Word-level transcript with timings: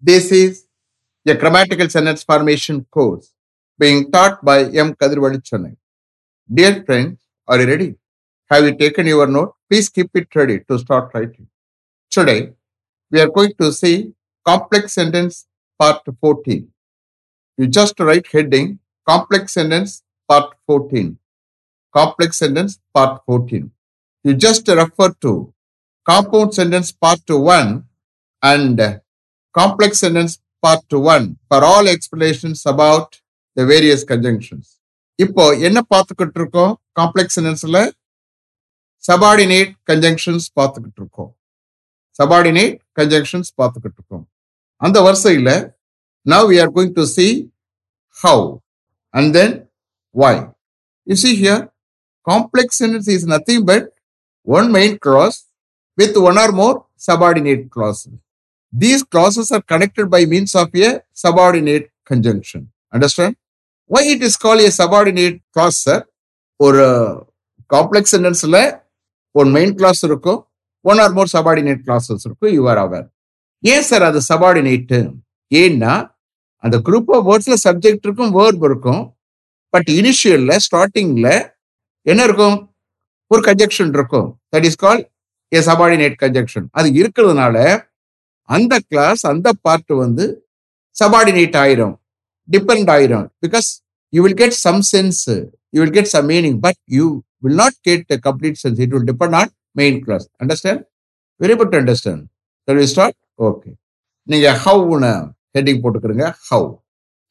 This 0.00 0.30
is 0.30 0.66
a 1.26 1.34
grammatical 1.34 1.88
sentence 1.88 2.22
formation 2.22 2.84
course 2.90 3.32
being 3.78 4.10
taught 4.12 4.44
by 4.44 4.64
M. 4.64 4.94
Kadirwadi 4.94 5.40
Chennai. 5.42 5.74
Dear 6.52 6.84
friends, 6.84 7.20
are 7.48 7.58
you 7.60 7.66
ready? 7.66 7.94
Have 8.50 8.64
you 8.64 8.76
taken 8.76 9.06
your 9.06 9.26
note? 9.26 9.54
Please 9.70 9.88
keep 9.88 10.10
it 10.14 10.28
ready 10.34 10.60
to 10.68 10.78
start 10.78 11.10
writing. 11.14 11.48
Today, 12.10 12.52
we 13.10 13.20
are 13.20 13.28
going 13.28 13.54
to 13.58 13.72
see 13.72 14.12
complex 14.46 14.92
sentence 14.92 15.46
part 15.78 16.02
14. 16.20 16.68
You 17.56 17.66
just 17.66 17.98
write 17.98 18.26
heading 18.30 18.78
complex 19.08 19.54
sentence 19.54 20.02
part 20.28 20.54
14. 20.66 21.16
Complex 21.94 22.36
sentence 22.36 22.78
part 22.92 23.22
14. 23.24 23.70
You 24.24 24.34
just 24.34 24.68
refer 24.68 25.14
to 25.22 25.54
compound 26.06 26.52
sentence 26.52 26.92
part 26.92 27.20
1 27.26 27.84
and 28.42 29.00
complex 29.56 29.92
sentence 30.04 30.32
part 30.62 30.90
one 31.08 31.26
for 31.48 31.60
all 31.66 31.88
explanations 31.94 32.62
about 32.72 33.08
the 33.56 33.64
various 33.70 34.04
conjunctions 34.12 34.66
இப்போ 35.18 35.44
என்ன 35.66 35.78
பார்த்துக்கிட்டு 35.92 36.38
இருக்கோம் 36.40 36.72
complex 36.96 37.36
சென்டென்ஸ்ல 37.36 37.78
subordinate 39.04 39.70
conjunctions 39.90 40.46
பார்த்துக்கிட்டு 40.58 41.00
இருக்கோம் 41.02 41.30
subordinate 42.18 42.74
conjunctions 42.98 43.50
பார்த்துக்கிட்டு 43.60 43.98
இருக்கோம் 44.00 44.24
அந்த 44.80 44.98
வரிசையில் 45.06 45.52
now 46.26 46.46
we 46.50 46.58
are 46.64 46.72
going 46.76 46.94
to 46.94 47.04
see 47.14 47.26
how 48.18 48.44
and 49.14 49.30
then 49.38 49.54
why 50.14 50.40
you 51.06 51.16
E 51.24 51.34
here 51.42 51.62
complex 52.26 52.78
sentence 52.82 53.10
is 53.14 53.26
nothing 53.34 53.64
but 53.72 53.88
one 54.46 54.68
main 54.76 54.96
clause 55.06 55.38
with 55.98 56.18
one 56.28 56.40
or 56.44 56.54
more 56.60 56.76
subordinate 57.08 57.64
clauses 57.74 58.16
These 58.72 59.04
clauses 59.04 59.50
are 59.50 59.62
connected 59.62 60.10
by 60.10 60.24
means 60.24 60.54
of 60.54 60.68
a 60.76 60.88
subordinate 61.14 61.90
conjunction. 62.06 62.62
Understand? 62.92 63.36
Why 63.90 64.02
it 64.04 64.22
is 64.22 64.36
called 64.36 64.60
a 64.60 64.70
subordinate 64.72 65.38
clause, 65.54 65.78
sir? 65.78 65.98
ஒரு 66.60 66.82
uh, 66.90 67.14
complex 67.70 68.12
சென்டென்ஸில் 68.14 68.58
ஒரு 69.34 69.48
main 69.48 69.72
clause 69.78 70.00
இருக்கும் 70.04 70.38
one 70.84 71.00
or 71.04 71.12
more 71.12 71.30
subordinate 71.34 71.80
clauses 71.86 72.24
இருக்கும் 72.26 72.52
you 72.56 72.62
are 72.72 72.80
our 72.82 73.06
ஏன் 73.62 73.86
sir 73.88 74.04
அது 74.08 74.20
subordinate 74.28 74.98
ஏன்னா 75.52 75.94
அந்த 76.64 76.76
group 76.86 77.10
of 77.16 77.26
வேர்ட்ஸில் 77.28 77.60
சப்ஜெக்ட் 77.66 78.06
இருக்கும் 78.06 78.32
வேர்ப் 78.38 78.64
இருக்கும் 78.68 79.02
பட் 79.74 79.90
இனிஷியலில் 79.98 80.62
ஸ்டார்டிங்கில் 80.66 81.32
என்ன 82.06 82.20
இருக்கும் 82.28 82.56
ஒரு 83.30 83.42
கன்ஜெக்ஷன் 83.48 83.92
இருக்கும் 83.98 84.28
that 84.54 84.66
is 84.70 84.80
call 84.84 85.02
a 85.52 85.62
subordinate 85.70 86.16
conjunction 86.22 86.66
அது 86.78 86.88
இருக்கிறதுனால 87.00 87.56
அந்த 88.48 88.74
கிளாஸ் 88.90 89.22
அந்த 89.32 89.48
பார்ட் 89.66 89.92
வந்து 90.04 90.26
சபார்டினேட் 90.96 91.56
ஆயிரும் 91.62 91.94
டிபெண்ட் 92.48 92.90
ஆயிரும். 92.94 93.26
Because 93.44 93.68
you 94.12 94.22
will 94.26 94.38
get 94.42 94.56
some 94.66 94.80
sense 94.92 95.22
you 95.74 95.78
will 95.82 95.96
get 95.98 96.12
some 96.14 96.28
meaning 96.34 96.58
but 96.66 96.80
you 96.98 97.06
will 97.44 97.58
not 97.62 97.76
get 97.88 98.12
complete 98.28 98.58
sense 98.62 98.80
it 98.84 98.92
will 98.96 99.08
depend 99.12 99.36
on 99.40 99.50
main 99.80 99.98
clause 100.04 100.26
understand 100.42 100.82
very 101.40 101.56
good 101.62 101.76
understand 101.80 102.24
start 102.92 103.18
okay 103.48 103.70
நீங்க 104.28 104.48
ஹவுன்னு 104.64 105.12
heading 105.56 105.80
போட்டுக்கிறீங்க. 105.82 106.26
How 106.48 106.68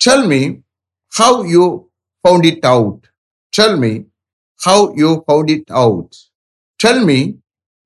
tell 0.01 0.25
me 0.33 0.41
how 1.13 1.39
you 1.55 1.63
found 2.25 2.45
it 2.51 2.65
out 2.75 3.01
tell 3.53 3.77
me 3.83 3.91
how 4.59 4.83
you 5.01 5.09
found 5.25 5.51
it 5.55 5.71
out 5.83 6.13
tell 6.79 7.03
me 7.09 7.19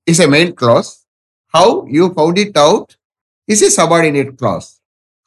is 0.07 0.21
a 0.25 0.29
main 0.35 0.51
clause 0.61 0.89
how 1.53 1.73
you 1.97 2.05
found 2.15 2.39
it 2.45 2.59
out 2.65 2.91
is 3.53 3.61
a 3.63 3.71
subordinate 3.71 4.31
clause. 4.39 4.67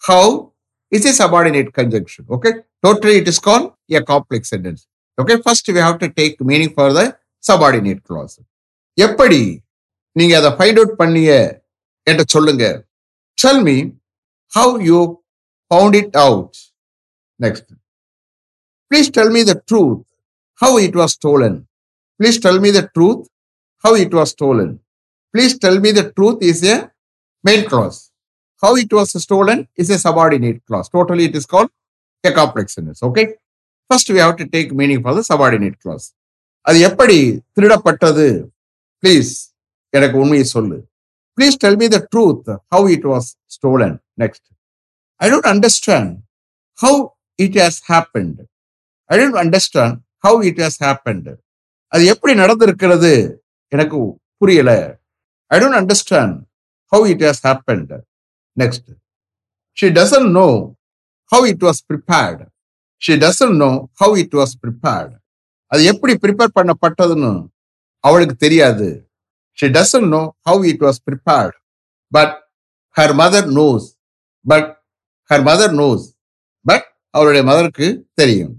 How 0.03 0.53
is 0.93 1.05
a 1.07 1.13
subordinate 1.13 1.71
conjunction. 1.79 2.25
Okay. 2.31 2.53
Totally 2.85 3.17
it 3.21 3.29
is 3.33 3.39
called 3.39 3.73
a 3.91 4.03
complex 4.03 4.51
sentence. 4.51 4.87
Okay. 5.19 5.37
First 5.47 5.69
we 5.69 5.81
have 5.89 5.99
to 5.99 6.09
take 6.09 6.41
meaning 6.41 6.73
for 6.79 6.89
the 6.99 7.07
subordinate 7.51 8.03
clause. 8.09 8.35
எப்படி 8.99 9.43
நீங்க 10.17 10.33
அதை 10.39 10.49
find 10.57 10.79
out 10.81 10.97
பண்ணிய 11.03 11.31
என்று 12.11 12.25
சொல்லுங்க 12.35 12.65
tell 13.39 13.63
me 13.69 13.77
how 14.53 14.73
you 14.89 14.99
found 15.71 15.97
it 16.01 16.17
out 16.25 16.57
next 17.45 17.71
please 18.91 19.09
tell 19.19 19.33
me 19.37 19.43
the 19.51 19.55
truth 19.71 20.03
how 20.61 20.79
it 20.87 20.99
was 21.01 21.15
stolen 21.19 21.59
please 22.21 22.41
tell 22.47 22.63
me 22.65 22.73
the 22.79 22.83
truth 22.97 23.25
how 23.85 23.99
it 24.05 24.17
was 24.19 24.35
stolen 24.37 24.75
please 25.35 25.57
tell 25.65 25.81
me 25.87 25.93
the 26.01 26.05
truth 26.19 26.43
is 26.51 26.65
a 26.75 26.77
main 27.45 27.65
clause. 27.71 28.12
How 28.63 28.73
it 28.77 28.93
was 28.93 29.11
stolen 29.25 29.59
is 29.83 29.91
a 29.91 30.01
subordinate 30.07 30.61
clause. 30.69 30.89
Totally 30.97 31.25
it 31.29 31.39
is 31.41 31.49
call 31.55 31.71
a 32.25 32.33
complexness. 32.33 32.99
Okay. 33.03 33.27
First, 33.91 34.09
we 34.15 34.19
have 34.25 34.35
take 34.55 34.73
meaning 34.81 35.03
for 35.05 35.15
the 35.15 35.21
the 35.21 35.29
subordinate 35.33 35.79
clause. 35.85 36.07
அது 36.67 36.79
எப்படி 36.89 37.17
திருடப்பட்டது 37.57 38.27
please 39.03 39.31
எனக்கு 39.93 40.17
உண்மையை 40.23 40.45
சொல்லு 40.55 40.77
please 41.39 41.57
tell 41.63 41.79
me 41.81 41.87
the 41.95 41.99
truth 42.13 42.51
how 42.75 42.87
it 42.97 43.07
was 43.13 43.29
stolen 43.57 43.97
next 44.23 44.47
I 45.21 45.29
don't 45.33 45.49
understand 45.53 46.13
how 46.79 47.01
it 47.39 47.59
has 47.63 47.79
happened 47.91 48.39
I 49.11 49.19
don't 49.21 49.41
understand 49.45 49.97
how 50.25 50.39
it 50.51 50.61
has 50.65 50.79
happened 50.87 51.29
அது 51.93 52.05
எப்படி 52.15 52.35
நடந்திருக்கிறது 52.43 53.13
எனக்கு 53.73 53.99
புரியல 54.43 54.71
I 55.51 55.59
don't 55.63 55.79
understand 55.83 56.37
how 56.93 57.07
it 57.15 57.25
has 57.29 57.43
happened 57.49 57.93
Next, 58.57 58.85
she 59.79 59.91
doesn't 59.91 60.31
know 60.37 60.77
how 61.33 61.45
it 61.53 61.61
was 61.69 61.79
prepared. 61.91 62.41
She 63.03 63.15
doesn't 63.23 63.55
know 63.63 63.71
how 64.01 64.15
it 64.23 64.35
was 64.39 64.53
prepared 64.63 65.15
அது 65.73 65.83
எப்படி 65.93 66.13
prepare 66.25 66.53
பண்ணப்பட்டதுன்னு 66.59 67.31
அவளுக்கு 68.07 68.35
தெரியாது. 68.45 68.89
She 69.59 69.67
doesn't 69.77 70.09
know 70.15 70.21
how 70.49 70.63
it 70.73 70.83
was 70.87 71.01
prepared 71.09 71.55
but 72.17 72.35
her 72.97 73.15
mother 73.23 73.49
knows 73.59 73.87
but 74.53 74.69
her 75.31 75.45
mother 75.49 75.75
knows 75.81 76.05
but 76.71 76.87
அவருடைய 77.17 77.43
மதருக்கு 77.51 77.89
தெரியும். 78.21 78.55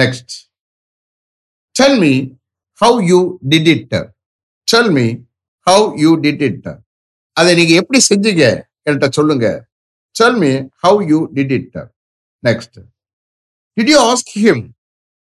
Next 0.00 0.34
tell 1.78 1.98
me 2.04 2.14
how 2.80 2.98
you 3.12 3.20
did 3.52 3.70
it 3.74 3.96
tell 4.68 4.92
me 4.98 5.06
how 5.66 5.86
you 6.04 6.12
did 6.26 6.44
it 6.50 6.68
அதை 7.36 7.50
நீங்க 7.60 7.74
எப்படி 7.82 8.00
செஞ்சீங்க? 8.10 8.44
என்கிட்ட 8.86 9.08
சொல்லுங்க. 9.10 9.46
Tell 10.16 10.38
me 10.42 10.52
how 10.84 10.98
you 11.10 11.18
did 11.36 11.52
it 11.58 11.76
next 12.42 12.78
did 13.76 13.90
you 13.94 13.98
ask 14.10 14.32
him 14.44 14.62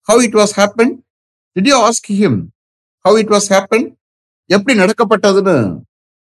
how 0.09 0.23
it 0.27 0.37
was 0.41 0.55
happen 0.61 0.93
did 1.57 1.69
you 1.73 1.77
ask 1.89 2.11
him 2.21 2.39
how 3.05 3.19
it 3.19 3.33
was 3.35 3.49
happen 3.55 3.87
எப்படி 4.51 4.75
நடக்கப்பட்டதுன்னு 4.79 5.57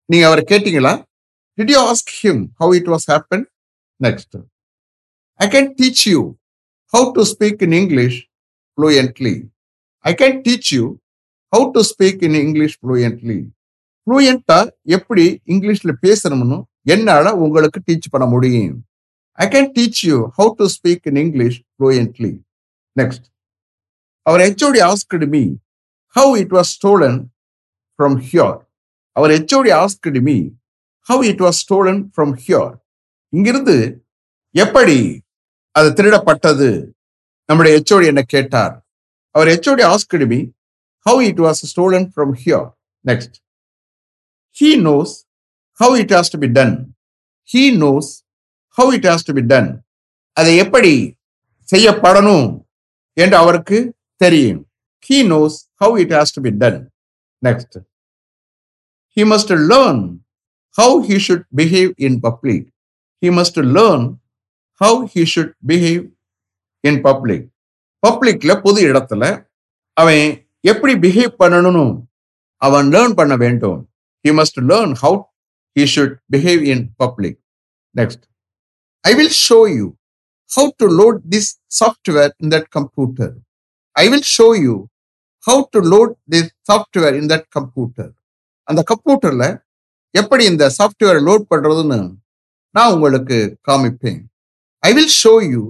நீங்க 0.09 0.25
அவரை 0.27 0.43
கேட்டீங்களா? 0.45 0.93
Did 1.59 1.73
you 1.75 1.81
ask 1.91 2.11
him 2.21 2.43
how 2.61 2.73
it 2.79 2.91
was 2.95 3.07
happen 3.11 3.45
next 4.01 4.37
I 5.41 5.47
can 5.49 5.71
teach 5.81 6.03
you 6.13 6.21
how 6.93 7.07
to 7.17 7.23
speak 7.33 7.63
in 7.67 7.73
English 7.73 8.19
fluently 8.79 9.35
I 10.05 10.13
can 10.15 10.39
teach 10.47 10.71
you 10.77 10.85
how 11.53 11.67
to 11.75 11.83
speak 11.91 12.23
in 12.29 12.39
English 12.45 12.77
fluently 12.81 13.39
ஃப்ளூயண்டா 14.07 14.59
எப்படி 14.97 15.25
இங்கிலீஷ்ல 15.47 15.93
பேசணும்னு 16.05 16.59
என்னால 16.83 17.37
உங்களுக்கு 17.37 17.81
teach 17.87 18.11
பண்ண 18.11 18.27
முடியும். 18.27 18.87
I 19.33 19.47
can 19.49 19.71
teach 19.79 20.01
you 20.07 20.31
how 20.39 20.51
to 20.55 20.67
speak 20.77 21.07
in 21.11 21.17
English 21.17 21.63
fluently 21.77 22.41
next 22.97 23.27
our 24.23 24.41
HOD 24.41 24.81
asked 24.91 25.29
me 25.29 25.55
how 26.17 26.37
it 26.37 26.51
was 26.51 26.73
stolen 26.77 27.19
from 27.99 28.17
here 28.29 28.59
our 29.13 29.31
HOD 29.31 29.73
asked 29.83 30.21
me 30.23 30.37
how 31.09 31.25
it 31.25 31.41
was 31.41 31.61
stolen 31.63 32.11
from 32.17 32.35
here 32.47 32.75
இங்கிருந்து 33.33 34.05
எப்படி 34.55 35.23
அது 35.71 35.89
திருடப்பட்டது? 35.91 36.93
நம்முடைய 37.45 37.73
HOD 37.79 38.07
என்ன 38.07 38.23
கேட்டார்? 38.23 38.87
Our 39.31 39.49
HOD 39.49 39.85
asked 39.93 40.27
me 40.27 40.41
how 41.07 41.21
it 41.21 41.41
was 41.41 41.63
stolen 41.73 42.13
from 42.15 42.33
here 42.43 42.69
next 43.07 43.37
he 44.57 44.71
knows 44.89 45.15
how 45.81 45.95
it 46.03 46.15
has 46.17 46.33
to 46.35 46.39
be 46.39 46.49
done 46.57 46.75
he 47.49 47.63
knows 47.83 48.11
how 48.79 48.91
it 48.99 49.07
has 49.11 49.27
to 49.29 49.35
be 49.39 49.45
done 49.53 49.71
அதை 50.37 50.53
எப்படி 50.65 50.93
செய்யப்படணும் 51.69 52.49
என்று 53.17 53.37
அவருக்கு 53.37 53.79
தெரியும் 54.21 54.61
he 55.05 55.19
knows 55.31 55.57
how 55.83 55.95
it 56.05 56.15
has 56.17 56.35
to 56.37 56.43
be 56.47 56.53
done 56.63 56.79
next 57.43 57.77
he 59.17 59.25
must 59.33 59.53
learn 59.71 60.03
how 60.79 60.97
he 61.09 61.17
should 61.27 61.47
behave 61.61 61.91
in 62.09 62.19
public 62.27 62.67
he 63.23 63.31
must 63.39 63.61
learn 63.77 64.05
how 64.81 65.01
he 65.15 65.25
should 65.33 65.55
behave 65.71 66.03
in 66.85 67.01
public 67.09 67.47
பப்ளிக்ல 68.03 68.53
புது 68.61 68.81
இடத்துல 68.91 69.25
அவன் 69.97 70.23
எப்படி 70.65 70.93
பிஹேவ் 71.03 71.33
பண்ணணும் 71.43 71.93
அவன் 72.63 72.87
லேர்ன் 72.95 73.15
பண்ண 73.19 73.35
வேண்டும் 73.37 73.79
he 74.25 74.31
must 74.39 74.61
learn 74.71 74.95
how 75.03 75.19
he 75.77 75.87
should 75.87 76.19
behave 76.29 76.63
in 76.65 76.95
public. 76.99 77.35
Next. 77.95 78.21
I 79.05 79.15
will 79.15 79.33
show 79.41 79.65
you 79.67 79.87
how 80.51 80.71
to 80.73 80.87
load 80.91 81.23
this 81.25 81.47
software 81.71 82.33
in 82.41 82.49
that 82.51 82.71
computer. 82.71 83.31
I 83.97 84.09
will 84.09 84.23
show 84.23 84.53
you 84.55 84.77
how 85.45 85.65
to 85.67 85.81
load 85.83 86.17
this 86.27 86.51
software 86.63 87.15
in 87.15 87.27
that 87.29 87.45
computer. 87.51 88.09
அந்த 88.69 88.81
கம்ப்யூட்டர்ல 88.91 89.45
எப்படி 90.15 90.43
இந்த 90.51 90.65
சாஃப்ட்வேரை 90.77 91.21
load 91.29 91.45
பண்றதுன்னு 91.53 91.99
நான் 92.75 92.93
உங்களுக்கு 92.95 93.39
காமிப்பேன் 93.69 94.21
I 94.83 94.91
will 94.97 95.15
show 95.23 95.33
you 95.53 95.63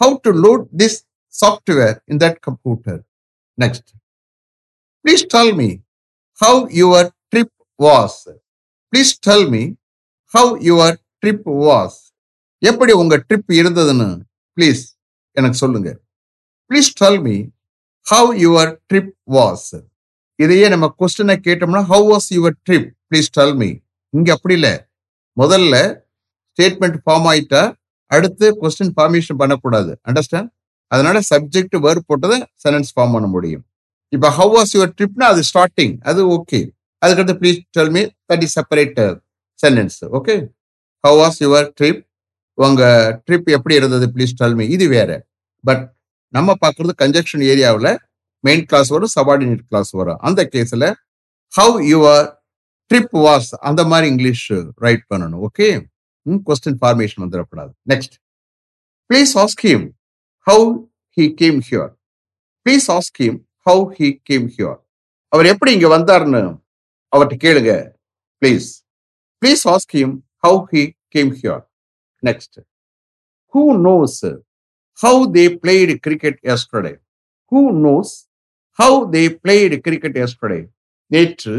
how 0.00 0.14
to 0.26 0.30
load 0.44 0.64
this 0.80 0.98
software 1.34 1.96
in 2.12 2.20
that 2.24 2.38
computer 2.48 3.00
next 3.58 3.88
please 5.04 5.24
tell 5.34 5.52
me 5.62 5.70
how 6.38 6.60
your 6.82 7.08
trip 7.32 7.54
was 7.80 8.18
please 8.92 9.12
tell 9.26 9.46
me 9.54 9.62
how 10.34 10.52
your 10.68 10.96
trip 11.22 11.48
was 11.66 11.98
எப்படி 12.62 12.92
உங்க 13.02 13.14
ட்ரிப் 13.28 13.50
இருந்ததுன்னு 13.60 14.08
ப்ளீஸ் 14.56 14.82
எனக்கு 15.36 15.58
சொல்லுங்க. 15.62 15.90
Please 16.70 16.90
tell 17.00 17.20
me 17.26 17.36
how 18.06 18.30
your 18.44 18.72
trip 18.90 19.12
was 19.36 19.68
இதையே 20.38 20.66
நம்ம 20.74 20.86
கொஸ்டினை 21.00 21.36
கேட்டோம்னா 21.46 21.82
how 21.92 22.06
was 22.12 22.28
your 22.36 22.56
trip 22.66 22.88
please 23.08 23.28
tell 23.36 23.54
me 23.62 23.70
இங்க 24.14 24.28
அப்படி 24.36 24.54
இல்லை. 24.58 24.74
முதல்ல 25.36 25.76
ஸ்டேட்மெண்ட் 26.50 26.98
ஃபார்ம் 27.04 27.26
ஆயிட்டா 27.32 27.62
அடுத்து 28.10 28.46
கொஸ்டின் 28.60 28.92
ஃபார்மேஷன் 28.96 29.40
பண்ணக்கூடாது. 29.40 29.92
அண்டர்ஸ்டாண்ட் 30.08 30.50
அதனால 30.92 31.16
சப்ஜெக்ட் 31.30 31.76
வேர் 31.86 32.06
போட்டதை 32.08 32.38
சென்டென்ஸ் 32.62 32.92
ஃபார்ம் 32.94 33.14
பண்ண 33.16 33.26
முடியும். 33.34 33.64
இப்போ 34.12 34.28
ஹவ் 34.38 34.52
வாஸ் 34.56 34.72
யுவர் 34.76 34.92
ட்ரிப்னா 34.98 35.26
அது 35.32 35.42
ஸ்டார்டிங் 35.50 35.94
அது 36.10 36.20
ஓகே 36.36 36.60
அதுக்கடுத்து 37.02 37.34
please 37.42 37.58
tell 37.76 37.92
me 37.96 38.02
that 38.30 38.44
is 38.46 38.54
separate 38.58 39.00
sentence 39.60 39.98
okay 40.18 40.34
how 41.04 41.16
was 41.22 41.38
your 41.44 41.66
trip 41.80 42.00
உங்க 42.58 42.82
ட்ரிப் 43.26 43.48
எப்படி 43.56 43.74
இருந்தது? 43.80 44.06
ப்ளீஸ் 44.14 44.32
டெல் 44.40 44.56
மீ 44.60 44.64
இது 44.76 44.86
வேற. 44.96 45.10
பட் 45.64 45.84
நம்ம 46.34 46.54
பார்க்கறது 46.62 46.92
கன்ஜெக்ஷன் 47.02 47.44
ஏரியாவில் 47.52 47.90
மெயின் 48.44 48.64
கிளாஸ் 48.70 48.88
வரும் 48.94 49.12
சபார்டினேட் 49.18 49.62
கிளாஸ் 49.68 49.90
வரும். 50.00 50.18
அந்த 50.28 50.40
கேஸில் 50.54 50.88
ஹவ் 51.52 51.76
யுவர் 51.92 52.26
ட்ரிப் 52.90 53.14
வாஸ் 53.26 53.48
அந்த 53.68 53.80
மாதிரி 53.84 54.06
இங்கிலீஷ் 54.12 54.46
ரைட் 54.86 55.04
பண்ணணும் 55.12 55.42
ஓகே 55.48 55.68
கொஸ்டின் 56.48 56.78
ஃபார்மேஷன் 56.80 57.22
வந்துடக்கூடாது. 57.24 57.72
Next 57.92 58.16
please 59.10 59.32
ask 59.42 59.62
him 59.66 59.86
how 60.46 60.66
he 61.16 61.26
came 61.42 61.58
here 61.68 61.90
please 62.66 62.86
ask 62.96 63.18
him 63.22 63.38
how 63.66 63.84
he 63.98 64.08
came 64.30 64.46
here 64.56 64.78
அவர் 65.32 65.46
எப்படி 65.52 65.70
இங்கே 65.76 65.88
வந்தார்னு 65.96 66.42
அவர்கிட்ட 67.12 67.36
கேளுங்க. 67.44 67.72
Please 68.42 68.68
please 69.42 69.62
ask 69.74 69.94
him 69.98 70.14
how 70.46 70.60
he 70.72 70.82
came 71.16 71.30
here 71.40 71.62
next 72.22 72.58
who 73.54 73.62
knows 73.88 74.20
how 74.98 75.20
they 75.36 75.44
played 75.62 75.94
cricket 76.06 76.40
yesterday 76.54 76.94
who 77.52 77.60
knows 77.86 78.14
how 78.78 78.98
they 79.14 79.22
played 79.42 79.76
cricket 79.86 80.18
yesterday 80.24 80.60
நேற்று 81.10 81.54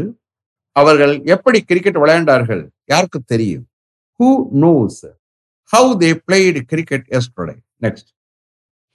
அவர்கள் 0.76 1.14
எப்படி 1.34 1.58
cricket 1.70 1.98
விளையாண்டார்கள்? 2.02 2.62
யாருக்கு 2.92 3.20
தெரியும்? 3.32 3.64
Who 4.20 4.28
knows 4.64 5.00
how 5.72 5.90
they 6.02 6.10
played 6.26 6.60
cricket 6.72 7.06
yesterday 7.18 7.56
next 7.84 8.08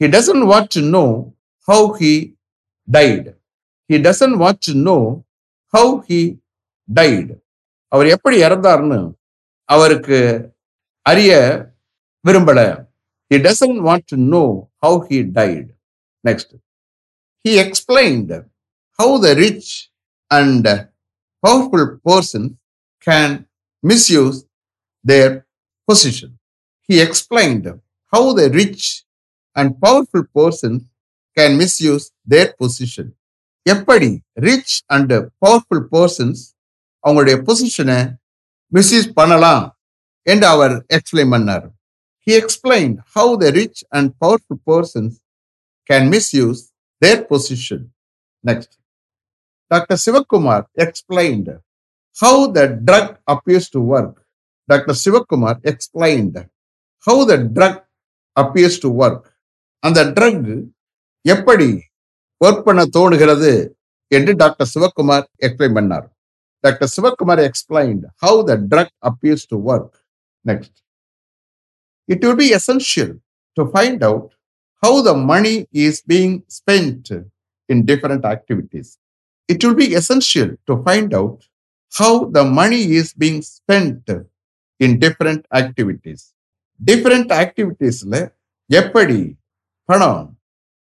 he 0.01 0.07
doesn't 0.15 0.45
what 0.51 0.69
to 0.75 0.81
know 0.97 1.03
how 1.67 1.85
he 1.99 2.13
died 2.87 3.27
he 3.89 3.97
doesn't 4.07 4.37
what 4.43 4.61
to 4.67 4.73
know 4.89 4.97
how 5.73 5.93
he 6.09 6.21
died 6.89 7.33
அவர் 7.91 8.07
எப்படி 8.07 8.37
இறந்தார்னு 8.43 8.99
அவருக்கு 9.69 10.17
அறிய 11.05 11.31
விரும்பல. 12.25 12.59
He 13.31 13.37
doesn't 13.47 13.79
want 13.87 14.05
to 14.05 14.17
know 14.35 14.43
how 14.85 14.97
he 15.09 15.19
died 15.31 15.69
next 16.23 16.53
he 17.45 17.53
explained 17.65 18.31
how 18.99 19.15
the 19.19 19.31
rich 19.33 19.71
and 20.31 20.67
powerful 21.43 21.87
person 22.09 22.47
can 23.07 23.35
misuse 23.83 24.39
their 25.05 25.33
position 25.87 26.33
he 26.89 26.95
explained 27.05 27.67
how 28.13 28.29
the 28.33 28.45
rich 28.59 28.87
and 29.55 29.71
powerful 29.85 30.27
person 30.39 30.77
can 31.37 31.55
misuse 31.61 32.05
their 32.29 32.51
position 32.59 33.11
எப்படி 33.65 34.09
rich 34.39 34.75
and 34.87 35.13
powerful 35.45 35.85
persons 35.91 36.41
அவங்களுடைய 37.05 37.37
பொசிஷனை 37.47 37.99
misuse 38.71 39.09
பண்ணலாம் 39.13 39.77
என்று 40.21 40.47
அவர் 40.47 40.73
explain 40.97 41.33
பண்ணார். 41.33 41.65
He 42.27 42.31
explain 42.39 42.93
how 43.15 43.33
the 43.37 43.49
rich 43.49 43.81
and 43.89 44.11
powerful 44.25 44.61
persons 44.69 45.15
can 45.89 46.07
misuse 46.13 46.61
their 46.97 47.25
position 47.29 47.85
next 48.47 48.75
doctor 49.67 50.01
Sivakumar 50.05 50.65
explained 50.85 51.51
how 52.21 52.51
the 52.51 52.61
drug 52.87 53.13
appears 53.33 53.69
to 53.69 53.81
work 53.95 54.17
doctor 54.69 54.97
Sivakumar 55.05 55.59
explained 55.71 56.37
how 57.07 57.23
the 57.25 57.37
drug 57.57 57.79
appears 58.39 58.81
to 58.81 58.89
work 59.03 59.25
அந்த 59.79 60.03
drug 60.03 60.67
எப்படி 61.25 61.69
work 62.45 62.61
பண்ண 62.61 62.83
தோணுகிறது 62.97 63.51
என்று 64.11 64.35
doctor 64.35 64.71
Sivakumar 64.73 65.25
explain 65.41 65.77
பண்ணார். 65.77 66.07
Doctor 66.65 66.91
Sivakumar 66.95 67.41
explained 67.49 68.03
how 68.25 68.39
the 68.49 68.55
drug 68.71 68.93
appears 69.09 69.45
to 69.51 69.57
work 69.71 69.95
next 70.45 70.77
it 72.09 72.25
will 72.27 72.39
be 72.43 72.49
essential 72.59 73.13
to 73.57 73.63
find 73.73 74.03
out 74.09 74.29
how 74.83 74.99
the 75.09 75.13
money 75.31 75.55
is 75.85 76.01
being 76.13 76.35
spend 76.59 77.11
in 77.69 77.83
different 77.91 78.27
activities 78.33 78.91
it 79.49 79.63
will 79.65 79.79
be 79.83 79.87
essential 80.01 80.53
to 80.69 80.75
find 80.85 81.15
out 81.21 81.43
how 81.93 82.19
the 82.37 82.41
money 82.59 82.79
is 82.99 83.13
being 83.23 83.41
spend 83.53 84.11
in 84.79 84.95
different 85.03 85.45
activities 85.61 86.23
different 86.79 87.31
ஆக்டிவிட்டீஸ்ல 87.43 88.15
எப்படி 88.69 89.19
பணம் 89.89 90.23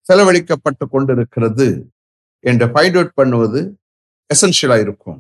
செலவழிக்கப்பட்டு 0.10 0.86
கொண்டிருக்கிறது 0.94 1.68
என்று 2.44 2.66
find 2.74 2.98
out 2.98 3.14
பண்ணுவது 3.14 3.60
எசென்ஷியலா 4.30 4.78
இருக்கும். 4.86 5.20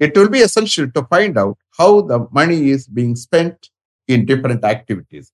It 0.00 0.16
will 0.18 0.32
be 0.36 0.42
essential 0.48 0.90
to 0.96 1.02
find 1.10 1.38
out 1.44 1.58
how 1.80 1.96
the 2.12 2.18
money 2.38 2.58
is 2.74 2.86
being 2.98 3.16
spent 3.24 3.62
in 4.08 4.26
different 4.30 4.66
activities 4.74 5.28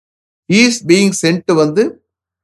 is 0.51 0.81
being 0.93 1.15
sent 1.25 1.53
வந்து 1.65 1.85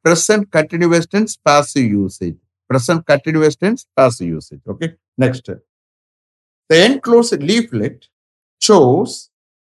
present 0.07 0.45
continuous 0.57 1.07
tense 1.13 1.33
passive 1.47 1.87
usage 1.95 2.37
present 2.71 3.01
continuous 3.11 3.57
tense 3.63 3.81
passive 3.99 4.29
usage 4.37 4.61
okay 4.73 4.89
next 5.23 5.49
the 6.71 6.77
enclosed 6.87 7.43
leaflet 7.43 7.99
shows 8.61 9.13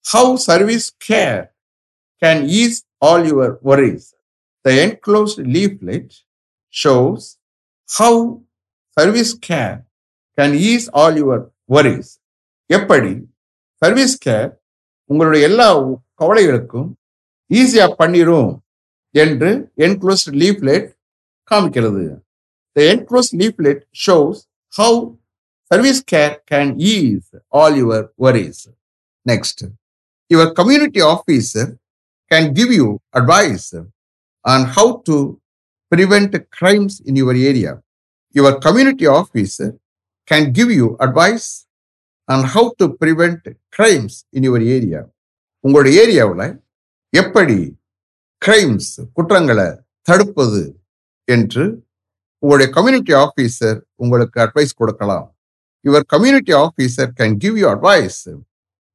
how 0.05 0.37
service 0.37 0.87
care 1.09 1.53
can 2.23 2.45
ease 2.45 2.85
all 3.01 3.25
your 3.25 3.59
worries. 3.63 4.15
The 4.65 4.83
enclosed 4.85 5.39
leaflet 5.39 6.15
shows 6.71 7.39
how 7.89 8.43
service 8.97 9.35
care 9.35 9.87
can 10.39 10.55
ease 10.55 10.89
all 10.89 11.17
your 11.17 11.51
worries. 11.69 12.19
எப்படி 12.70 13.12
service 13.82 14.16
care 14.26 14.50
உங்களுடைய 15.10 15.42
எல்லா 15.50 15.68
கவலைகளுக்கும் 16.22 16.90
ஈஸியாக 17.50 17.98
பண்ணிடும் 18.00 18.52
என்று 19.16 19.50
enclose 19.86 20.26
leaflet 20.42 20.88
காமிக்கிறது 21.52 22.04
the 22.76 22.82
enclose 22.94 23.32
leaflet 23.42 23.82
shows 24.06 24.40
how 24.74 25.00
service 25.72 26.02
care 26.14 26.36
can 26.52 26.72
ease 26.92 27.30
all 27.54 27.78
your 27.82 28.06
worries 28.26 28.64
next 29.26 29.64
your 30.32 30.52
community 30.54 31.04
officer 31.08 31.70
can 32.32 32.50
give 32.54 32.74
you 32.80 32.88
advice 33.16 33.68
on 34.46 34.66
how 34.76 34.94
to 35.10 35.18
prevent 35.92 36.36
crimes 36.58 36.94
in 37.08 37.18
your 37.22 37.40
area 37.50 37.74
your 38.36 38.58
community 38.66 39.08
officer 39.14 39.72
can 40.28 40.48
give 40.52 40.72
you 40.72 40.88
advice 41.06 41.48
and 42.30 42.46
how 42.54 42.70
to 42.80 42.86
prevent 43.02 43.46
crimes 43.78 44.18
in 44.34 44.46
your 44.48 44.66
area 44.76 45.02
உங்களோட 45.64 45.90
ஏரியாவில் 46.02 46.48
எப்படி 47.14 47.58
crimes 48.42 48.92
குற்றங்களை 49.18 49.68
தடுப்பது 50.08 50.64
என்று 51.28 51.64
உங்களுடைய 52.44 52.70
community 52.76 53.14
officer 53.18 53.78
உங்களுக்கு 53.98 54.38
advice 54.40 54.74
கொடுக்கலாம் 54.74 55.26
your 55.86 56.06
community 56.14 56.54
officer 56.58 57.10
can 57.20 57.38
give 57.44 57.56
you 57.62 57.68
advice 57.70 58.20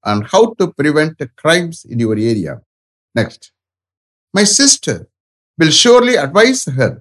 and 0.04 0.22
how 0.32 0.46
to 0.60 0.66
prevent 0.78 1.22
crimes 1.42 1.80
in 1.92 2.02
your 2.04 2.20
area 2.30 2.54
next 3.14 3.46
my 4.34 4.44
sister 4.52 5.00
will 5.58 5.76
surely 5.82 6.14
advise 6.18 6.64
her 6.78 6.96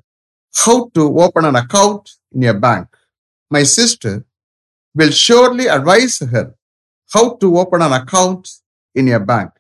how 0.54 0.82
to 0.96 1.04
open 1.24 1.48
an 1.50 1.60
account 1.64 2.10
in 2.34 2.48
a 2.50 2.56
bank 2.66 2.92
my 3.52 3.64
sister 3.76 4.18
will 4.96 5.12
surely 5.12 5.68
advise 5.68 6.20
her 6.22 6.54
how 7.12 7.36
to 7.36 7.58
open 7.58 7.82
an 7.82 7.94
account 7.94 8.44
in 8.96 9.08
a 9.10 9.20
bank. 9.22 9.52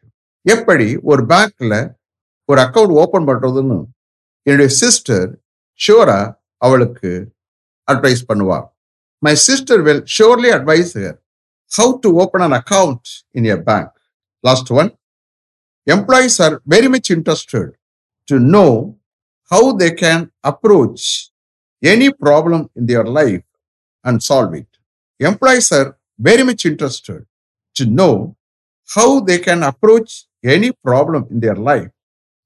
எப்படி 0.46 0.86
ஒரு 1.10 1.22
பேங்க்ல 1.32 1.74
ஒரு 2.50 2.60
account 2.64 2.94
open 3.02 3.26
பண்றதுன்னு 3.28 3.78
என்னுடைய 4.48 4.70
sister 4.80 5.28
ஷோரா 5.80 6.20
அவளுக்கு 6.62 7.12
advice 7.88 8.24
பண்ணுவார் 8.30 8.66
my 9.24 9.34
sister 9.44 9.82
will 9.88 10.02
surely 10.16 10.50
advise 10.58 10.94
how 11.72 11.92
to 12.06 12.10
open 12.24 12.44
an 12.48 12.56
account 12.60 13.10
in 13.40 13.50
a 13.54 13.58
bank 13.70 13.94
last 14.44 14.72
one 14.80 14.90
employees 15.88 16.38
are 16.46 16.56
very 16.76 16.90
much 16.96 17.12
interested 17.16 17.72
to 18.28 18.38
know 18.58 18.66
how 19.52 19.70
they 19.84 19.90
can 20.04 20.26
approach 20.52 21.08
any 21.84 22.10
problem 22.26 22.66
in 22.80 22.90
their 22.92 23.10
life 23.20 23.48
and 24.06 24.22
solve 24.30 24.56
it 24.62 24.71
employees 25.30 25.72
are 25.80 25.90
very 26.20 26.44
much 26.50 26.64
interested 26.70 27.22
to 27.76 27.84
know 27.98 28.14
how 28.90 29.20
they 29.28 29.38
can 29.48 29.62
approach 29.64 30.12
any 30.56 30.70
problem 30.88 31.22
in 31.34 31.40
their 31.46 31.60
life 31.70 31.92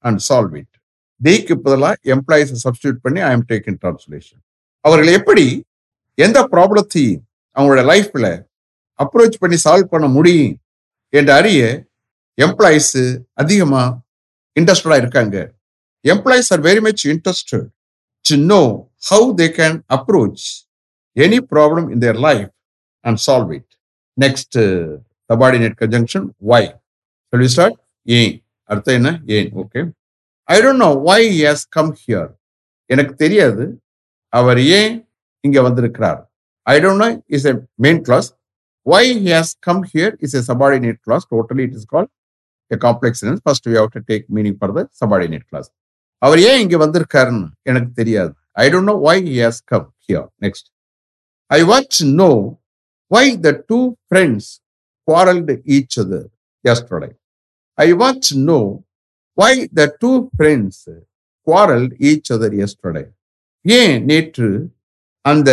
and 0.04 0.20
solve 0.30 0.56
it 0.62 0.74
தேக்கு 1.22 1.56
பதிலாக 1.66 2.12
எம்ப்ளாயிஸை 2.16 2.58
substitute 2.66 2.98
பண்ணி 3.06 3.22
I 3.30 3.32
am 3.38 3.46
taking 3.52 3.78
translation 3.84 4.42
அவர்கள் 4.86 5.12
எப்படி 5.20 5.46
எந்த 6.18 6.40
ப்ராப்ளத்தையும் 6.54 7.22
அவங்களோட 7.56 7.84
லைஃப்பில் 7.92 8.32
approach 9.00 9.38
பண்ணி 9.44 9.58
solve 9.66 9.94
பண்ண 9.94 10.08
முடியும் 10.08 10.54
என்று 11.14 11.32
அறிய 11.34 11.62
எம்ப்ளாயிஸ் 12.38 12.94
அதிகமாக 13.34 13.90
இன்ட்ரெஸ்டடாக 14.60 15.02
இருக்காங்க. 15.04 15.38
Employees 16.06 16.50
are 16.54 16.62
very 16.62 16.82
much 16.82 17.04
interested 17.14 17.68
to 18.26 18.36
know 18.52 18.62
how 19.10 19.28
they 19.42 19.48
can 19.60 19.78
approach 19.98 20.46
any 21.18 21.40
problem 21.52 21.88
in 21.94 22.00
their 22.00 22.20
life 22.28 22.50
and 23.08 23.18
solve 23.28 23.50
it. 23.58 23.68
Next, 24.24 24.52
uh, 24.66 24.92
subordinate 25.30 25.76
conjunction, 25.82 26.24
why. 26.50 26.64
Shall 27.30 27.44
we 27.44 27.50
start? 27.56 27.76
ஏன் 28.18 28.34
அர்த்தம் 28.72 28.98
என்ன? 29.00 29.10
ஏன் 29.36 29.50
okay 29.62 29.82
I 30.50 30.58
don't 30.64 30.82
know 30.84 30.90
why 31.10 31.22
has 31.44 31.66
come 31.76 31.92
here 32.02 32.32
எனக்கு 32.90 33.14
தெரியாது. 33.24 33.66
அவர் 34.40 34.60
ஏன் 34.78 34.94
இங்கே 35.46 35.62
வந்திருக்கிறார்? 35.68 36.20
I 36.74 36.76
don't 36.84 37.02
know 37.04 37.10
is 37.36 37.48
a 37.52 37.54
main 37.86 38.02
clause 38.08 38.28
why 38.92 39.06
has 39.32 39.54
come 39.68 39.84
here 39.94 40.14
is 40.26 40.36
a 40.40 40.42
subordinate 40.52 41.00
clause 41.06 41.26
totally 41.34 41.64
it 41.68 41.76
is 41.80 41.88
call 41.94 42.08
a 42.72 42.78
complex 42.86 43.22
sense 43.26 43.42
first 43.46 43.68
we 43.70 43.76
have 43.82 43.90
to 43.96 44.02
take 44.12 44.26
meaning 44.38 44.58
for 44.60 44.74
the 44.78 44.84
subordinate 45.02 45.46
clause 45.52 45.70
அவர் 46.26 46.40
ஏன் 46.50 46.62
இங்க 46.66 46.78
வந்திருக்காருன்னு 46.86 47.48
எனக்கு 47.70 47.92
தெரியாது. 48.02 48.34
I 48.64 48.66
don't 48.74 48.90
know 48.92 48.98
why 49.08 49.18
has 49.40 49.62
come 49.74 49.88
here 50.06 50.28
next 50.46 50.70
I 51.52 51.60
want 51.72 52.00
know 52.22 52.30
why 53.12 53.36
the 53.36 53.54
two 53.70 53.98
friends 54.10 54.44
quarreled 55.08 55.52
each 55.66 55.98
other 55.98 56.24
yesterday. 56.66 57.14
I 57.78 57.94
want 57.94 58.24
to 58.30 58.36
know 58.38 58.64
why 59.38 59.68
the 59.72 59.88
two 60.02 60.18
friends 60.38 60.76
quarreled 61.48 61.94
each 62.10 62.28
other 62.36 62.52
yesterday. 62.64 63.08
ஏன் 63.66 63.96
நேற்று 64.10 64.48
அந்த 65.26 65.50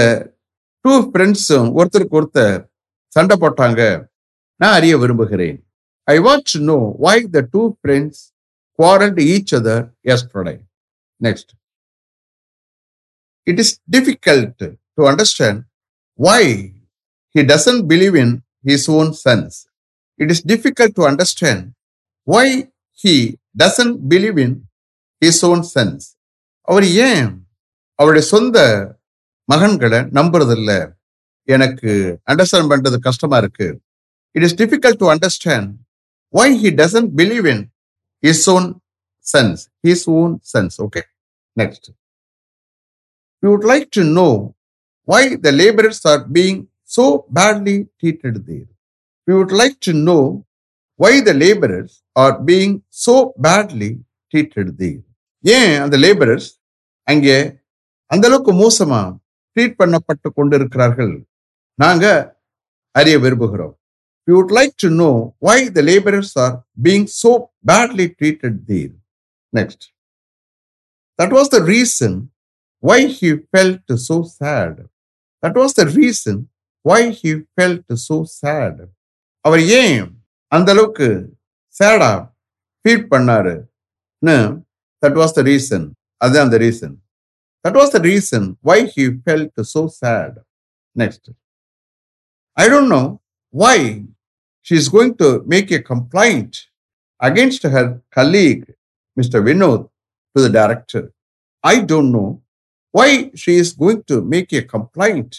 two 0.84 0.94
ஃப்ரெண்ட்ஸும் 1.10 1.68
ஒருத்தருக்கு 1.78 2.16
ஒருத்தர் 2.20 2.58
சண்டை 3.16 3.36
போட்டாங்க 3.42 3.82
நான் 4.60 4.76
அறிய 4.78 4.94
விரும்புகிறேன் 5.02 5.58
I 6.08 6.16
want 6.26 6.48
to 6.52 6.60
know 6.70 6.78
why 7.06 7.16
the 7.36 7.42
two 7.54 7.62
friends 7.78 8.22
quarreled 8.78 9.18
each 9.18 9.52
other 9.52 9.92
yesterday. 10.02 10.58
Next. 11.20 11.54
It 13.46 13.58
is 13.58 13.80
difficult 13.88 14.58
to 14.58 15.06
understand 15.06 15.64
why 16.18 16.74
he 17.34 17.42
doesn't 17.52 17.82
believe 17.92 18.16
in 18.22 18.30
his 18.70 18.82
own 18.88 19.08
sons. 19.24 19.66
It 20.18 20.30
is 20.34 20.40
difficult 20.52 20.92
to 20.98 21.02
understand 21.10 21.60
why 22.28 22.46
he 23.02 23.14
doesn't 23.62 23.96
believe 24.12 24.38
in 24.38 24.52
his 25.22 25.38
own 25.50 25.62
sons. 25.74 26.00
அவர் 26.68 26.86
ஏன் 27.06 27.30
அவருடைய 27.98 28.24
சொந்த 28.32 28.58
மகன்களை 29.52 30.00
நம்புறதில்ல? 30.18 30.72
எனக்கு 31.54 31.92
understand 32.30 32.70
பண்றது 32.72 32.98
கஷ்டமா 33.06 33.36
இருக்கு. 33.42 33.68
It 34.36 34.44
is 34.48 34.56
difficult 34.60 35.00
to 35.02 35.08
understand 35.14 35.70
why 36.38 36.48
he 36.62 36.70
doesn't 36.82 37.10
believe 37.20 37.46
in 37.54 37.64
his 38.26 38.46
own 38.54 38.68
sons 39.32 39.62
his 39.86 40.06
own 40.18 40.32
sons 40.52 40.76
okay 40.84 41.02
next 41.60 41.88
you 43.42 43.48
would 43.54 43.66
like 43.72 43.86
to 43.96 44.04
know 44.20 44.28
why 45.12 45.22
the 45.46 45.52
labourers 45.62 46.04
are 46.12 46.22
being 46.36 46.60
so 46.92 47.04
badly 47.30 47.76
treated 48.00 48.36
there. 48.46 48.68
We 49.28 49.34
would 49.34 49.52
like 49.52 49.76
to 49.80 49.92
know 49.98 50.22
why 51.00 51.12
the 51.20 51.34
laborers 51.36 51.92
are 52.16 52.34
being 52.42 52.72
so 53.04 53.14
badly 53.38 53.90
treated 54.32 54.70
there. 54.78 55.00
ஏன் 55.44 55.72
அந்த 55.84 55.96
labourers 56.02 56.48
அங்கே 57.08 57.36
அந்த 58.10 58.24
அளவுக்கு 58.28 58.52
மோசமா 58.60 59.00
treat 59.56 59.78
பண்ணப்பட்டு 59.80 60.28
கொண்டிருக்கிறார்கள் 60.38 61.14
நாங்க 61.78 62.04
அறிய 62.94 63.16
விரும்புகிறோம் 63.24 63.72
we 64.28 64.32
would 64.36 64.52
like 64.58 64.74
to 64.84 64.90
know 65.00 65.08
why 65.48 65.56
the 65.78 65.82
labourers 65.90 66.32
are 66.44 66.54
being 66.86 67.08
so 67.16 67.32
badly 67.70 68.06
treated 68.20 68.60
there 68.70 68.92
next 69.52 69.84
that 71.18 71.34
was 71.38 71.50
the 71.56 71.60
reason 71.74 72.16
why 72.82 73.00
he 73.18 73.32
felt 73.50 73.92
so 74.08 74.18
sad 74.38 74.78
that 75.42 75.58
was 75.62 75.76
the 75.80 75.86
reason 75.98 76.40
why 76.84 77.02
he 77.18 77.30
felt 77.48 77.92
so 78.02 78.16
sad 78.34 78.80
அவர் 79.44 79.62
ஏன் 79.76 80.08
அந்த 80.52 80.68
அளவுக்கு 80.74 81.08
சேடா 81.74 82.10
feel 82.84 83.06
பண்ணாருன்னு 83.12 84.36
that 85.02 85.18
was 85.20 85.36
the 85.38 85.42
reason 85.48 85.86
அதுதான் 86.20 86.46
அந்த 86.46 86.58
reason 86.58 86.94
that 87.64 87.78
was 87.80 87.94
the 87.94 88.00
reason 88.06 88.46
why 88.68 88.78
he 88.94 89.04
felt 89.20 89.62
so 89.72 89.82
sad 89.98 90.36
next 90.96 91.28
I 92.56 92.66
don't 92.72 92.92
know 92.94 93.02
why 93.54 93.76
she 94.66 94.76
is 94.80 94.90
going 94.90 95.14
to 95.22 95.28
make 95.46 95.72
a 95.72 95.80
complaint 95.92 96.58
against 97.20 97.66
her 97.74 97.90
colleague 98.18 98.66
mister 99.16 99.42
Vinod 99.48 99.84
to 100.36 100.40
the 100.46 100.50
director 100.58 101.06
I 101.64 101.76
don't 101.90 102.12
know 102.18 102.26
why 102.94 103.10
she 103.42 103.54
is 103.62 103.74
going 103.78 104.04
to 104.10 104.18
make 104.34 104.52
a 104.54 104.64
complaint 104.74 105.36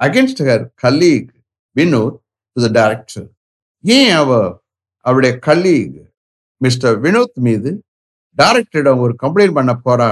against 0.00 0.42
her 0.48 0.64
colleague 0.82 1.30
Vinod 1.76 2.16
to 2.56 2.60
the 2.64 2.68
director 2.80 3.26
ஏன் 3.84 4.10
அவ 4.10 4.30
அவருடைய 5.04 5.38
colleague 5.46 5.96
mister 6.60 6.96
Vinod 7.00 7.36
மீது 7.46 7.70
டைரக்டரிடம் 8.38 8.98
ஒரு 8.98 9.14
complaint 9.22 9.52
பண்ண 9.52 9.72
போறா 9.84 10.10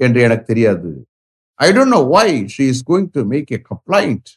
என்று 0.00 0.20
எனக்கு 0.20 0.44
தெரியாது. 0.44 0.90
I 1.60 1.68
don't 1.72 1.94
know 1.96 2.00
why 2.16 2.28
she 2.54 2.64
is 2.72 2.82
going 2.86 3.08
to 3.10 3.24
make 3.24 3.52
a 3.52 3.58
complaint 3.70 4.30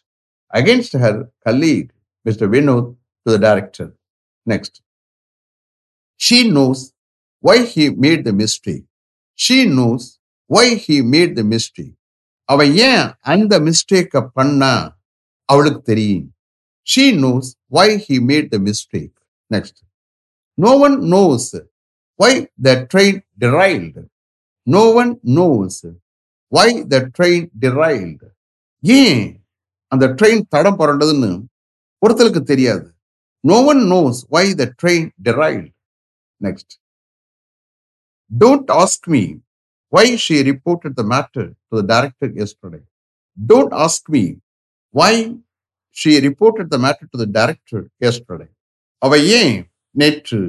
against 0.53 0.97
her 1.03 1.19
colleague 1.45 1.89
mister 2.25 2.49
Vinod 2.49 2.89
to 3.25 3.31
the 3.31 3.37
director 3.37 3.89
next 4.47 4.77
she 6.19 6.39
knows 6.51 6.83
why 7.43 7.57
he 7.73 7.85
made 8.05 8.23
the 8.29 8.33
mistake 8.43 8.85
she 9.39 9.57
knows 9.79 10.07
why 10.49 10.67
he 10.85 10.97
made 11.13 11.33
the 11.35 11.43
mistake 11.53 11.93
அவன் 12.51 12.71
ஏன் 12.89 13.05
அந்த 13.31 13.53
மிஸ்டேக்கை 13.67 14.21
பண்ணா? 14.37 14.73
அவளுக்கு 15.49 15.81
தெரியும். 15.91 16.27
She 16.91 17.05
knows 17.23 17.49
why 17.75 17.87
he 18.05 18.17
made 18.29 18.47
the 18.53 18.57
mistake 18.67 19.17
next 19.53 19.81
no 20.63 20.71
one 20.85 20.95
knows 21.13 21.49
why 22.21 22.31
the 22.65 22.73
train 22.91 23.19
derailed 23.43 24.03
no 24.67 24.83
one 25.01 25.11
knows 25.39 25.81
why 26.55 26.69
the 26.93 26.97
train 27.17 27.47
derailed 27.63 28.27
ஏன் 28.83 29.25
அந்த 29.91 30.05
train 30.19 30.43
தடம் 30.53 30.79
புரண்டதுன்னு 30.79 31.31
ஒருத்தருக்கு 32.05 32.41
தெரியாது. 32.51 32.87
No 33.49 33.57
one 33.71 33.81
knows 33.91 34.19
why 34.35 34.45
the 34.59 34.65
train 34.81 35.09
derailed 35.23 35.71
next 36.41 36.73
don't 38.31 38.71
ask 38.81 39.07
me 39.13 39.21
why 39.93 40.15
she 40.15 40.43
reported 40.43 40.95
the 40.95 41.03
matter 41.03 41.45
to 41.69 41.73
the 41.79 41.85
director 41.91 42.27
yesterday. 42.41 42.83
Don't 43.37 43.73
ask 43.85 44.01
me 44.15 44.23
why 44.93 45.13
she 45.91 46.19
reported 46.27 46.69
the 46.69 46.79
matter 46.85 47.05
to 47.11 47.17
the 47.23 47.29
director 47.37 47.81
yesterday. 48.05 48.49
அவ 49.01 49.17
ஏன் 49.39 49.55
நேற்று 50.01 50.39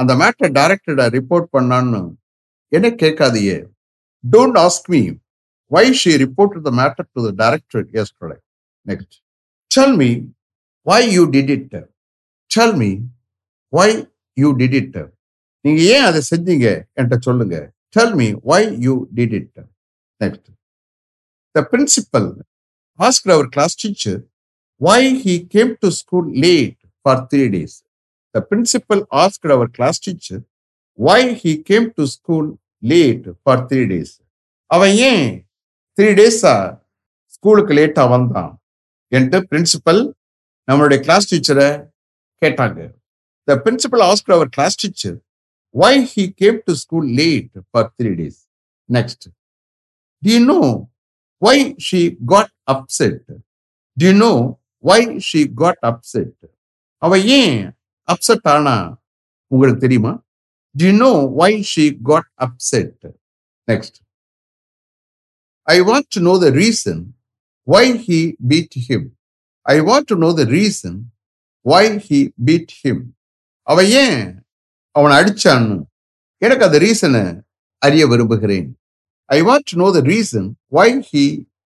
அந்த 0.00 0.12
matter 0.22 0.52
டைரக்டரை 0.58 1.06
report 1.16 1.48
பண்ணான்னு 1.56 2.00
என்ன 2.76 2.88
கேட்காதியே 3.02 3.56
don't 4.24 4.58
ask 4.64 4.88
me 4.94 5.02
why 5.74 5.84
she 6.02 6.12
report 6.24 6.60
the 6.68 6.72
matter 6.80 7.08
to 7.14 7.22
the 7.26 7.30
director 7.42 7.86
yesterday 8.02 8.38
next 8.90 9.16
tell 9.70 9.96
me 10.02 10.10
why 10.90 11.00
you 11.16 11.24
did 11.36 11.52
it 11.56 11.76
tell 12.50 12.76
me 12.82 12.90
why 13.78 13.90
you 14.42 14.50
did 14.60 14.76
it 14.82 14.98
நீங்க 15.64 15.80
ஏன் 15.94 16.06
அதை 16.08 16.20
செஞ்சீங்க? 16.30 16.66
என்கிட்ட 16.96 17.16
சொல்லுங்க. 17.28 17.56
Tell 17.94 18.14
me 18.14 18.32
why 18.42 18.60
you 18.78 19.08
did 19.12 19.32
it. 19.34 19.50
Next. 20.20 20.42
The 21.54 21.64
principal 21.64 22.26
asked 22.98 23.26
our 23.28 23.48
class 23.48 23.74
teacher 23.74 24.24
why 24.80 25.00
he 25.14 25.44
came 25.44 25.76
to 25.78 25.90
school 25.92 26.26
late 26.36 26.78
for 27.04 27.26
three 27.30 27.48
days. 27.48 27.82
The 28.34 28.42
principal 28.42 29.06
asked 29.12 29.44
our 29.46 29.66
class 29.68 29.98
teacher 29.98 30.44
why 30.98 31.32
he 31.34 31.58
came 31.60 31.92
to 31.94 32.06
school 32.08 32.46
late 32.82 33.26
for 33.44 33.56
three 33.68 33.86
days. 33.86 34.10
அவன் 34.70 34.92
ஏன் 35.10 35.24
three 35.98 36.08
டேஸா 36.18 36.52
ஸ்கூலுக்கு 37.34 37.72
லேட்டா 37.78 38.02
வந்தான் 38.12 38.52
என்று 39.12 39.38
principal 39.50 40.02
நம்மளுடைய 40.68 40.98
class 41.06 41.26
டீச்சரை 41.30 41.66
கேட்டாங்க 42.42 42.78
the 43.48 43.56
principal 43.64 44.02
ask 44.10 44.30
our 44.36 44.50
class 44.56 44.78
teacher 44.82 45.16
why 45.70 46.00
he 46.00 46.30
came 46.32 46.60
to 46.66 46.74
school 46.76 47.04
late 47.04 47.50
for 47.72 47.92
three 47.96 48.16
days. 48.16 48.46
Next. 48.88 49.28
Do 50.22 50.30
you 50.32 50.44
know 50.44 50.90
why 51.38 51.74
she 51.78 52.10
got 52.10 52.50
upset? 52.66 53.26
Do 53.96 54.06
you 54.06 54.12
know 54.12 54.58
why 54.80 55.18
she 55.18 55.46
got 55.46 55.76
upset? 55.82 56.34
அவ 57.04 57.16
ஏன் 57.40 57.60
upset 58.12 58.48
ஆனா 58.54 58.74
உங்களுக்கு 59.52 59.82
தெரியுமா 59.86 60.12
Do 60.74 60.84
you 60.88 60.96
know 61.02 61.16
why 61.38 61.50
she 61.70 61.84
got 62.10 62.26
upset? 62.44 62.94
Next. 63.70 63.94
I 65.66 65.80
want 65.88 66.06
to 66.14 66.20
know 66.26 66.36
the 66.38 66.52
reason 66.52 67.14
why 67.64 67.84
he 68.04 68.36
beat 68.50 68.72
him. 68.88 69.02
I 69.66 69.80
want 69.80 70.04
to 70.10 70.16
know 70.22 70.32
the 70.32 70.46
reason 70.58 70.94
why 71.62 71.98
he 72.06 72.18
beat 72.48 72.70
him. 72.82 72.98
அவ 73.70 73.82
ஏன் 74.04 74.39
அவனை 74.96 75.14
அடிச்சான்னு. 75.20 75.76
எனக்கு 76.42 76.64
அந்த 76.66 76.78
ரீசனை 76.78 77.22
அறிய 77.78 78.06
விரும்புகிறேன். 78.06 78.68
I 79.24 79.38
want 79.42 79.66
to 79.70 79.76
know 79.82 79.88
the 79.96 80.00
reason 80.12 80.48
why 80.76 80.88
he 81.10 81.24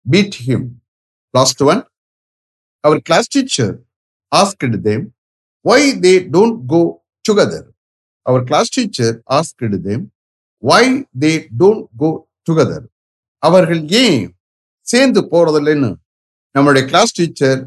beat 0.06 0.38
him 0.46 0.68
last 1.38 1.64
one 1.72 1.82
our 2.80 3.02
class 3.02 3.28
teacher 3.28 3.74
asked 4.32 4.78
them 4.82 5.04
why 5.70 5.82
they 6.06 6.14
don't 6.36 6.60
go 6.74 6.82
together 7.30 7.68
our 8.26 8.44
class 8.44 8.72
teacher 8.78 9.16
asked 9.38 9.78
them 9.88 10.04
why 10.64 10.86
they 11.20 11.34
don't 11.62 11.86
go 11.98 12.10
together 12.50 12.86
அவர்கள் 13.44 13.82
ஏன் 14.04 14.36
சேர்ந்து 14.88 15.22
போறதில்லைன்னு 15.32 15.92
நம்மளுடைய 16.56 16.86
class 16.86 17.14
teacher 17.14 17.60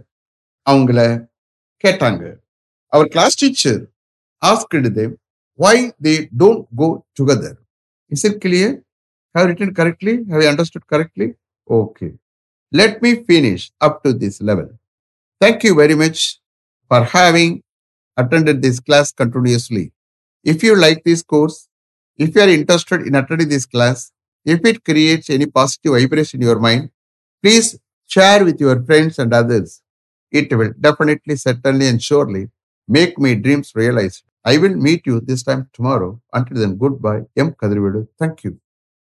அவங்கள 0.70 1.00
கேட்டாங்க. 1.84 2.22
Our 2.92 3.08
class 3.08 3.36
teacher 3.38 3.80
asked 4.42 4.88
them 4.92 5.14
why 5.56 5.92
they 6.00 6.28
don't 6.36 6.66
go 6.76 7.04
together. 7.14 7.58
Is 8.10 8.24
it 8.24 8.40
clear? 8.40 8.82
Have 9.34 9.46
I 9.46 9.48
written 9.48 9.74
correctly? 9.74 10.24
Have 10.30 10.42
I 10.42 10.46
understood 10.46 10.86
correctly? 10.86 11.34
Okay. 11.68 12.12
Let 12.72 13.02
me 13.02 13.24
finish 13.24 13.70
up 13.80 14.02
to 14.04 14.12
this 14.12 14.40
level. 14.40 14.68
Thank 15.40 15.64
you 15.64 15.74
very 15.74 15.94
much 15.94 16.40
for 16.88 17.04
having 17.04 17.62
attended 18.16 18.62
this 18.62 18.80
class 18.80 19.12
continuously. 19.12 19.92
If 20.42 20.62
you 20.62 20.76
like 20.76 21.02
this 21.04 21.22
course, 21.22 21.68
if 22.16 22.34
you 22.34 22.42
are 22.42 22.48
interested 22.48 23.02
in 23.02 23.14
attending 23.14 23.48
this 23.48 23.66
class, 23.66 24.12
if 24.44 24.64
it 24.64 24.84
creates 24.84 25.30
any 25.30 25.46
positive 25.46 25.92
vibration 25.92 26.40
in 26.40 26.48
your 26.48 26.58
mind, 26.58 26.90
please 27.42 27.78
share 28.06 28.44
with 28.44 28.60
your 28.60 28.82
friends 28.84 29.18
and 29.18 29.32
others. 29.32 29.82
It 30.30 30.52
will 30.56 30.72
definitely, 30.78 31.36
certainly, 31.36 31.88
and 31.88 32.02
surely 32.02 32.50
make 32.86 33.18
my 33.18 33.34
dreams 33.34 33.72
realized. 33.74 34.24
I 34.44 34.58
will 34.58 34.74
meet 34.76 35.06
you 35.06 35.20
this 35.20 35.42
time 35.42 35.68
tomorrow. 35.74 36.20
Until 36.32 36.58
then, 36.58 36.78
goodbye. 36.78 37.22
M. 37.36 37.52
Kadrivedu. 37.52 38.08
Thank 38.18 38.44
you. 38.44 38.58